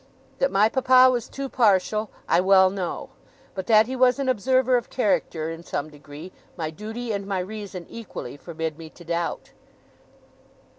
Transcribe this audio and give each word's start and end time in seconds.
That 0.39 0.49
my 0.51 0.67
papa 0.67 1.11
was 1.11 1.29
too 1.29 1.47
partial, 1.47 2.09
I 2.27 2.41
well 2.41 2.71
know; 2.71 3.11
but 3.53 3.67
that 3.67 3.85
he 3.85 3.95
was 3.95 4.17
an 4.17 4.29
observer 4.29 4.75
of 4.75 4.89
character 4.89 5.51
in 5.51 5.61
some 5.61 5.91
degree, 5.91 6.31
my 6.57 6.71
duty 6.71 7.11
and 7.11 7.27
my 7.27 7.37
reason 7.37 7.85
equally 7.87 8.35
forbid 8.35 8.79
me 8.79 8.89
to 8.89 9.05
doubt. 9.05 9.51